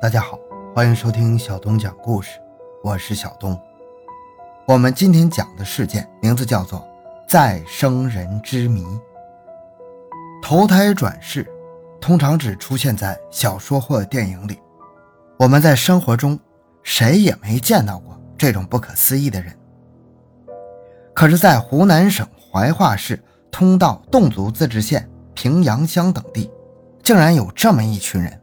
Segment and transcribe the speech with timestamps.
[0.00, 0.38] 大家好，
[0.76, 2.38] 欢迎收听小东讲故事，
[2.84, 3.60] 我是小东。
[4.64, 6.86] 我们今天讲的事件名字叫做
[7.28, 8.86] “再生人之谜”。
[10.40, 11.44] 投胎转世
[12.00, 14.60] 通常只出现在小说或电影里，
[15.36, 16.38] 我们在生活中
[16.84, 19.52] 谁也没见到过这种不可思议的人。
[21.12, 26.48] 可是，在湖南省怀化市通道侗族自治县平阳乡等地，
[27.02, 28.40] 竟然有这么一群人。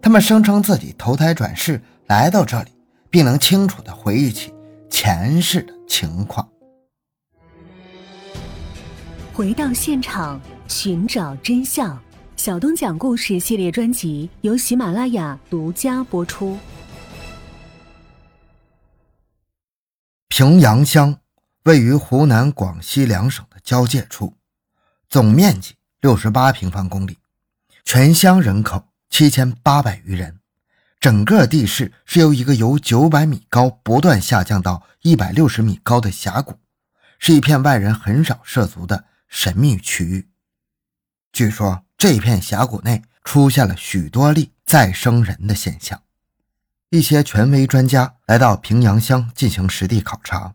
[0.00, 2.70] 他们声称自己投胎转世来到这里，
[3.10, 4.54] 并能清楚地回忆起
[4.88, 6.48] 前世的情况。
[9.34, 12.00] 回到现场寻找真相，
[12.36, 16.56] 小东讲故事系列专辑由喜马拉雅独家播出。
[20.28, 21.18] 平阳乡
[21.64, 24.34] 位于湖南、广西两省的交界处，
[25.08, 27.18] 总面积六十八平方公里，
[27.84, 28.84] 全乡人口。
[29.10, 30.38] 七千八百余人，
[31.00, 36.58] 整个地势是由一个由九百米高不断下降到一百六十米高的峡谷，
[37.18, 40.28] 是一片外人很少涉足的神秘区域。
[41.32, 46.02] 据说这片峡谷内出现了许多例再生人的现象。
[46.90, 50.54] 一些权威专家来到平阳乡进行实地考察，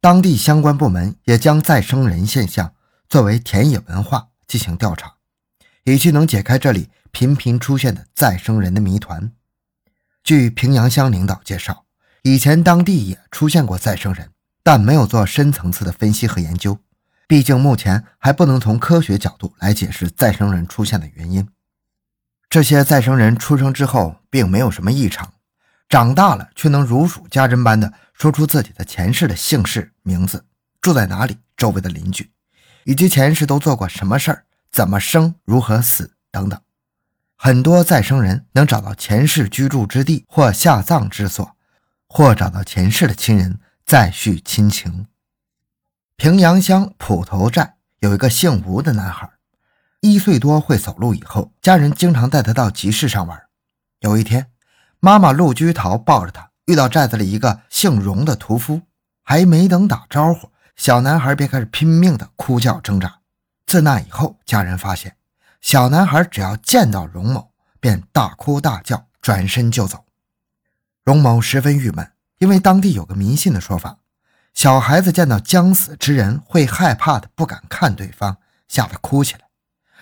[0.00, 2.74] 当地相关部门也将再生人现象
[3.08, 5.14] 作为田野文化进行调查，
[5.84, 6.90] 以期能解开这里。
[7.14, 9.30] 频频出现的再生人的谜团。
[10.24, 11.84] 据平阳乡领导介绍，
[12.22, 14.32] 以前当地也出现过再生人，
[14.64, 16.80] 但没有做深层次的分析和研究。
[17.28, 21.48] 毕竟目前还不能从科学角度来解释再生人出现的原因。
[22.50, 25.34] 这些再生人出生之后并没有什么异常，
[25.88, 30.44] 长大了却能如数家珍般的说出自己的前世的姓氏、名字、
[30.80, 32.32] 住在哪里、周围的邻居，
[32.82, 36.60] 以及前世都做过什么事儿、怎么生、如何死等等。
[37.36, 41.56] 很多再生人能找到前世居住之地或下葬之所，
[42.08, 45.06] 或找到前世的亲人再续亲情。
[46.16, 49.28] 平阳乡普头寨有一个姓吴的男孩，
[50.00, 53.42] 一岁多会走路以后，家人经常带他到集市上玩。
[54.00, 54.50] 有一天，
[55.00, 58.82] 妈妈陆居桃抱着他，遇到寨子里一个姓荣的屠夫，
[59.22, 63.20] 还没等打招呼，小男孩便开始拼命的哭叫挣扎。
[63.66, 65.16] 自那以后，家人发现。
[65.64, 70.04] 小男孩只要见到荣某，便大哭大叫，转身就走。
[71.02, 74.00] 荣某十分郁闷，因为当地有个迷信的说法：
[74.52, 78.36] 小孩子见到将死之人会害怕的，不敢看对方，
[78.68, 79.48] 吓得哭起来。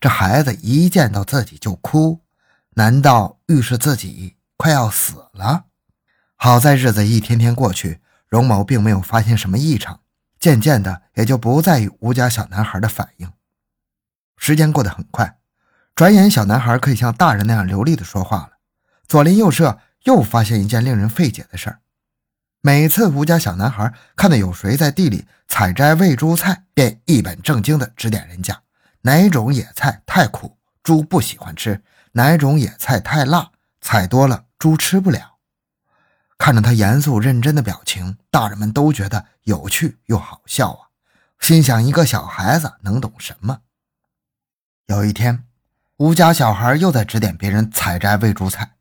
[0.00, 2.22] 这孩子一见到自己就哭，
[2.70, 5.66] 难道预示自己快要死了？
[6.34, 10.00] 好在日子一天天过去，荣某并没有发现什么异常，
[10.40, 13.32] 渐渐的也就不在意吴家小男孩的反应。
[14.36, 15.38] 时间过得很快。
[15.94, 18.50] 转眼，小男孩可以像大人那样流利的说话了。
[19.06, 21.78] 左邻右舍又发现一件令人费解的事儿：
[22.60, 28.60] 每次吴家小男孩看到有谁在地里采摘喂猪菜，便一本正经地指点人家
[29.02, 31.76] 哪种野菜太苦，猪不喜欢吃；
[32.12, 35.36] 哪种野菜太辣，采多了猪吃不了。
[36.36, 40.88] 看着他严肃认真的表情，大人们都觉得有趣又好笑啊，
[41.38, 43.60] 心想一个小孩子能懂什么？
[44.86, 45.44] 有一天。
[45.98, 48.72] 吴家小孩又在指点别人采摘喂猪菜，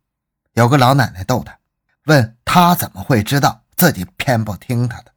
[0.53, 1.59] 有个老奶奶逗他，
[2.05, 5.13] 问他怎么会知道自己偏不听他的。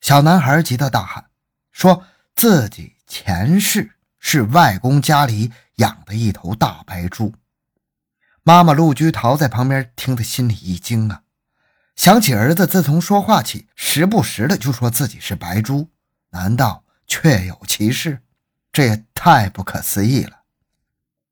[0.00, 1.24] 小男孩急得大喊，
[1.72, 2.04] 说
[2.36, 7.34] 自己前世是外公家里养的一头大白猪。
[8.44, 11.22] 妈妈陆居桃在旁边听得心里一惊啊，
[11.96, 15.90] 想起儿子自从说话起，时不时的就说自己是白猪，
[16.30, 18.22] 难道确有其事？
[18.72, 20.37] 这也太不可思议了。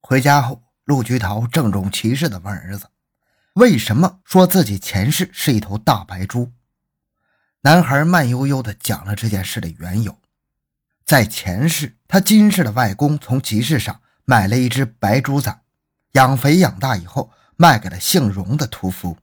[0.08, 2.86] 回家后，陆菊桃郑重其事地问儿子
[3.54, 6.52] ：“为什么说自己前世是一头大白猪？”
[7.62, 10.16] 男孩慢悠悠地讲了这件事的缘由。
[11.04, 15.62] 在前世，他今世的外公从集市上买了一只白猪崽，
[16.12, 19.18] 养肥养大以后，卖给了姓荣的屠夫。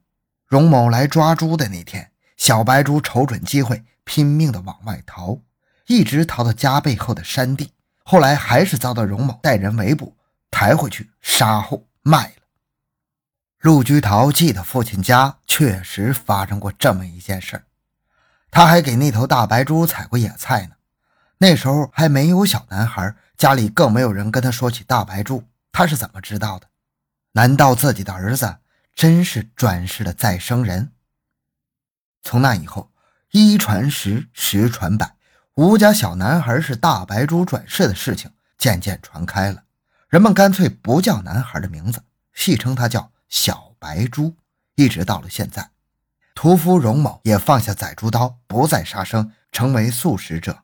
[0.46, 5.40] 荣某来抓猪的那天，小白猪瞅准机会，拼命地往外逃，
[5.88, 7.72] 一直逃到家背后的山地。
[8.04, 10.18] 后来还是遭到荣某带人围捕。
[10.54, 12.44] 抬回去杀后卖了。
[13.60, 17.64] 陆居陶记得父亲家确实发生过这么一件事
[18.52, 20.76] 他还给那头大白猪采过野菜呢。
[21.40, 26.68] 那时候还没有小男孩，家里更没有人跟他说起大白猪，他是怎么知道的？
[27.32, 28.58] 难道自己的儿子
[28.94, 30.92] 真是转世的再生人？
[32.22, 32.92] 从那以后，
[33.32, 35.16] 一传十，十传百，
[35.56, 39.64] 吴家小男孩是大白猪转世的事情渐渐传开了。
[40.14, 42.04] 人们干脆不叫男孩的名字，
[42.36, 44.36] 戏称他叫小白猪。
[44.76, 45.72] 一直到了现在。
[46.36, 50.60] 屠夫荣某也放下宰猪刀，不再杀生，成为素食者。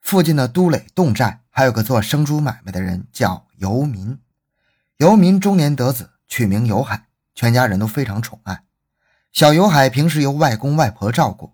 [0.00, 4.18] 附近的都垒侗寨还有个做生猪买卖的人，叫游民。
[4.96, 8.62] 游民中年得子，取名游海，全家人都非常宠爱。
[9.34, 11.52] 小游海平时由外公外婆照顾。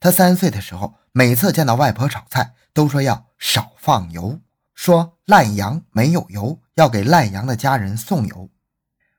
[0.00, 4.40] 他三岁的时候，每次见到外婆炒菜，都说要少放油，
[4.80, 8.48] 说烂羊没有油，要给烂羊的家人送油。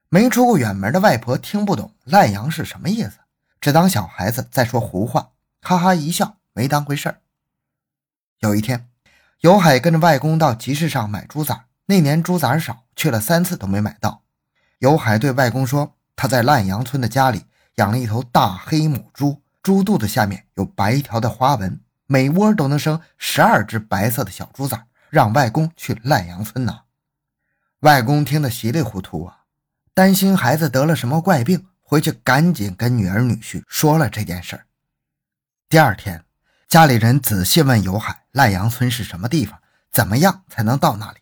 [0.10, 3.20] 没出过远门的外婆听不懂烂羊是什么意思。
[3.60, 7.22] 只当小孩子在说胡话，哈哈一笑，没当回事儿。
[8.40, 8.90] 有一天，
[9.42, 14.24] 尤海跟着外公到集市上买猪崽，那年猪崽少，去了三次都没买到。
[14.80, 26.86] 尤海对外公说：“他在烂羊村的家里养了一头大黑母猪，猪肚子下面有白条的花纹，每窝都能生十二只白色的小猪崽，让外公去烂阳村拿。”
[27.82, 29.42] 外公听得稀里糊涂啊，
[29.94, 31.68] 担心孩子得了什么怪病。
[31.84, 34.66] 回去赶紧跟女儿女婿说了这件事儿。
[35.68, 36.24] 第二天，
[36.70, 39.60] 家里人仔细问尤海：“赖阳村是什么地方？
[39.92, 41.18] 怎么样才能到那里？”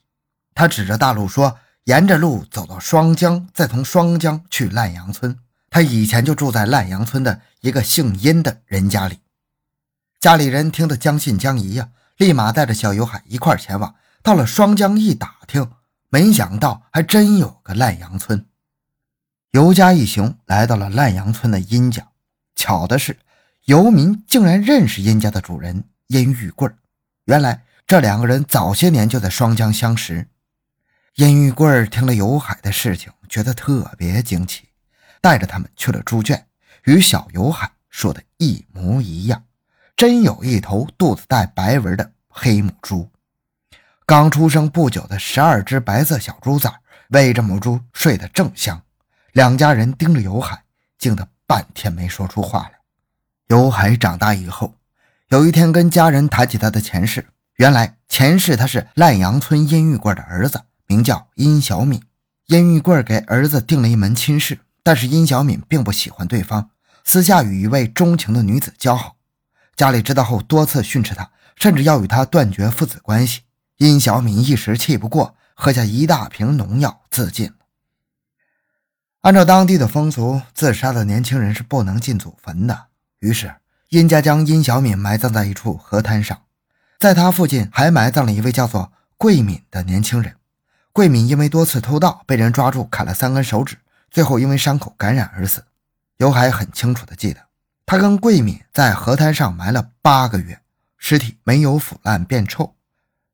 [0.54, 5.40] 他指着大路说：“沿着路走到双江，再从双江去烂阳村。”
[5.72, 9.22] 他以前就住在烂阳村的一个姓殷的人家里。
[10.20, 11.90] 家里人听得将信将疑呀，
[12.20, 13.96] 立马带着小尤海一块前往。
[14.22, 15.72] 到了双江一打听，
[16.10, 18.46] 没想到还真有个烂阳村。
[19.52, 22.10] 尤家一行来到了烂阳村的殷家，
[22.58, 23.18] 巧的是，
[23.64, 26.70] 游民竟然认识殷家的主人殷玉贵
[27.24, 30.28] 原来这两个人早些年就在双江相识。
[31.16, 34.68] 殷玉贵听了游海的事情，觉得特别惊奇，
[35.22, 36.46] 带着他们去了猪圈，
[36.84, 39.46] 与小游海说的一模一样，
[40.00, 43.10] 真有一头肚子带白纹的黑母猪，
[44.06, 46.74] 刚出生不久的十二只白色小猪崽，
[47.10, 48.82] 喂着母猪睡得正香。
[49.34, 50.64] 两家人盯着尤海，
[50.98, 52.80] 惊得半天没说出话来。
[53.50, 54.74] 尤海长大以后，
[55.28, 62.02] 有一天跟家人谈起他的前世，原来前世他是烂阳村殷玉贵的儿子，名叫殷小敏。
[62.46, 66.70] 殷玉贵给儿子定了一门亲事，但是殷小敏并不喜欢对方，
[67.04, 69.18] 私下与一位钟情的女子交好。
[69.80, 73.44] 家里知道后，多次训斥他，甚至要与他断绝父子关系。
[73.78, 77.54] 殷小敏一时气不过，喝下一大瓶农药自尽。
[79.22, 82.88] 按照当地的风俗，自杀的年轻人是不能进祖坟的。
[83.20, 83.56] 于是，
[83.88, 86.42] 殷家将殷小敏埋葬在一处河滩上，
[87.00, 90.36] 在他附近还埋葬了一位叫做桂敏的年轻人。
[90.92, 93.78] 桂敏因为多次偷盗，被人抓住砍了三根手指，
[94.12, 95.64] 最后因为伤口感染而死。
[96.18, 97.40] 尤海很清楚地记得，
[97.92, 100.62] 他跟桂敏在河滩上埋了八个月，
[101.00, 102.76] 尸体没有腐烂变臭。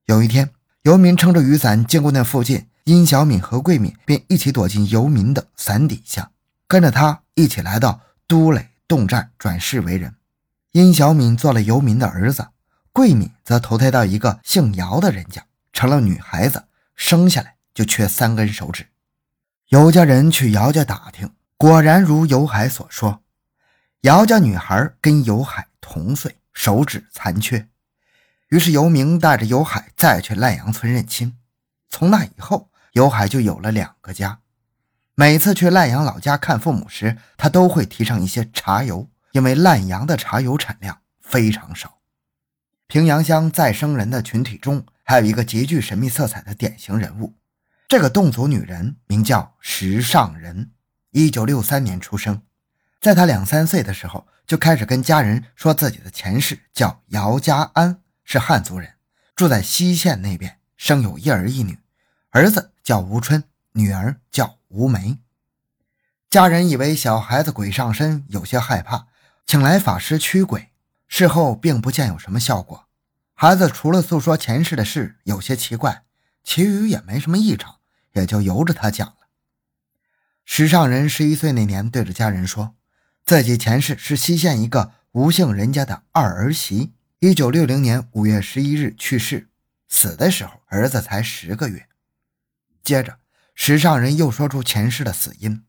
[0.06, 0.50] 有一天，
[0.84, 2.66] 游民撑着雨伞经过那附近。
[2.86, 6.32] 殷小敏和桂敏便一起躲进游民的伞底下，
[6.70, 8.00] 跟着他一起来到
[8.30, 10.16] 都垒洞寨转世为人。
[10.72, 12.48] 殷小敏做了游民的儿子，
[12.94, 15.44] 桂敏则投胎到一个姓姚的人家，
[15.74, 16.64] 成了女孩子，
[16.96, 18.88] 生下来就缺三根手指。
[19.68, 23.22] 尤家人去姚家打听，果然如尤海所说，
[24.06, 27.68] 姚家女孩跟尤海同岁，手指残缺。
[28.50, 31.36] 于是游明带着尤海再去烂阳村认亲。
[31.90, 32.70] 从那以后。
[32.94, 34.40] 尤海就有了两个家。
[35.16, 41.98] 每次去烂阳老家看父母时，他都会提上一些茶油，因为烂阳的茶油产量非常少。
[42.88, 47.34] 平阳乡再生人的群体中，还有一个极具神秘色彩的典型人物。
[47.90, 50.72] 这个侗族女人名叫石尚人，
[51.12, 52.42] 一九六三年出生。
[53.06, 58.96] 在他两三岁的时候，就开始跟家人说自己的前世叫姚家安，是汉族人，
[59.36, 61.78] 住在西县那边，生有一儿一女。
[62.32, 63.44] 儿子叫吴春，
[63.74, 65.20] 女儿叫吴梅。
[66.32, 69.06] 家人以为小孩子鬼上身，有些害怕，
[69.46, 70.72] 请来法师驱鬼。
[71.08, 72.88] 事后并不见有什么效果。
[73.36, 76.02] 孩子除了诉说前世的事有些奇怪，
[76.44, 77.76] 其余也没什么异常，
[78.14, 79.28] 也就由着他讲了。
[80.44, 82.75] 石上人十一岁那年，对着家人说，
[83.26, 89.50] 自己前世是西县一个吴姓人家的二儿媳，一九六零年五月十一日去世，
[89.88, 91.88] 死的时候儿子才十个月。
[92.84, 93.18] 接着，
[93.56, 95.64] 石上人又说出前世的死因。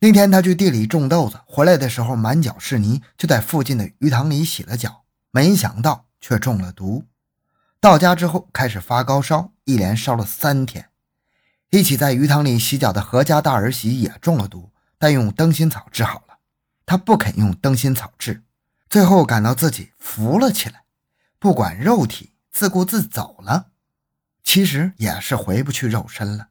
[0.00, 7.04] 那天他去地里种豆子，回来的时候满脚是泥，就在附近的鱼塘里洗了脚，没想到却中了毒。
[7.78, 10.88] 到家之后开始发高烧，一连烧了三天。
[11.68, 16.27] 一起在鱼塘里洗脚的何家大儿媳也中了毒，但用灯心草治好了。
[16.88, 18.42] 他不肯用灯芯草治，
[18.88, 20.84] 最后感到自己浮了起来，
[21.38, 23.66] 不管肉体，自顾自走了。
[24.42, 26.48] 其实也是回不去肉身了。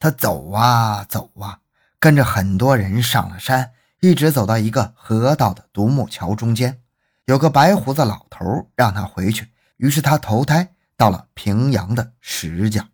[0.00, 1.60] 他走啊走啊，
[2.00, 6.82] 跟着很多人上了山，一直走到一个河道的独木桥中间，
[7.26, 12.88] 有个白胡子老头让他回去，于是他投胎到了平阳的石家。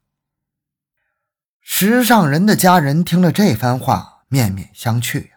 [1.62, 5.30] 石上人的家人听了这番话，面面相觑，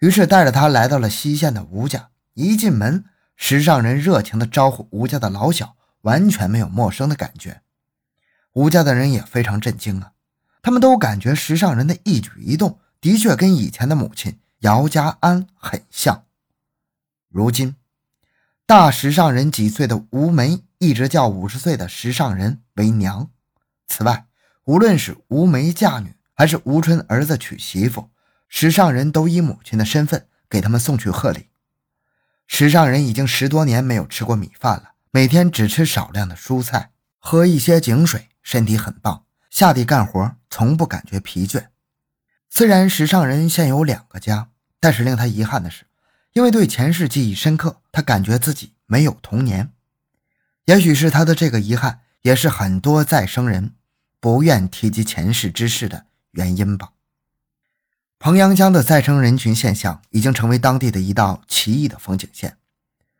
[0.00, 2.10] 于是带着他来到了西县的吴家。
[2.34, 3.04] 一进门，
[3.36, 7.62] 石上人热情地招呼吴家的老小，完全没有陌生的感觉。
[8.52, 10.12] 吴家的人也非常震惊啊，
[10.62, 16.24] 他们都感觉石上人的一举一动的确跟以前的母亲姚家安很像。
[17.28, 17.74] 如今，
[18.66, 23.30] 大石上人几岁的吴梅一直叫五十岁的石上人为娘。
[23.86, 24.26] 此外，
[24.64, 28.10] 无论是吴梅嫁女，还是吴春儿子娶媳妇，
[28.48, 31.48] 石上人都以母亲的身份给他们送去贺礼。
[32.46, 41.66] 石上人已经十多年没有吃过米饭了，每天只吃少量的蔬菜，喝一些井水，身体很棒，下地干活从不感觉疲倦。
[42.48, 44.48] 虽然石上人现有两个家，
[44.80, 45.84] 但是令他遗憾的是，
[46.32, 49.70] 因为对前世记忆深刻，他感觉自己没有童年。
[50.64, 53.74] 也许是他的这个遗憾，也是很多再生人
[54.20, 56.92] 不愿提及前世之事的原因吧。
[58.20, 62.56] 彭阳江的再生人群现象已经成为当地的一道奇异的风景线。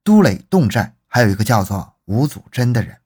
[0.02, 2.96] 都垒洞寨还有一个叫做吴祖珍的人，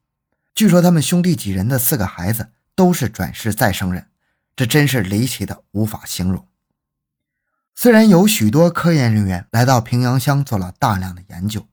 [0.54, 4.06] 据说他们兄弟几人的四个孩子都是转世再生人，
[4.56, 6.46] 这真是离奇的无法形容。
[7.74, 11.66] 虽然有许多科研人员来到平阳乡做了大量的研究，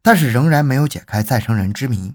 [0.00, 2.14] 但是仍然没有解开再生人之谜。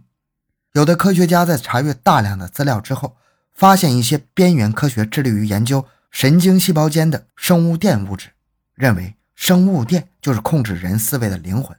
[0.74, 3.18] 有的科学家在查阅大量的资料之后，
[3.54, 5.86] 发现一些边缘科学致力于研究。
[6.12, 8.32] 神经细胞间的生物电物质
[8.76, 11.76] 认为，生物电就是控制人思维的灵魂。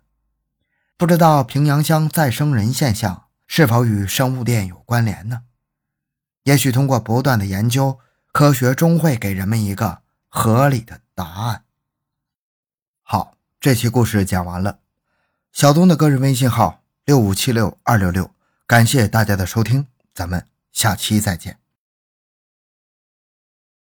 [0.96, 5.42] 不知道平阳乡再生人现象是否与生物电有关联呢？
[6.44, 7.98] 也许通过不断的研究，
[8.32, 11.64] 科学终会给人们一个合理的答案。
[13.02, 14.80] 好，这期故事讲完了。
[15.52, 18.30] 小东的个人微信号六五七六二六六，
[18.66, 21.61] 感谢大家的收听，咱们下期再见。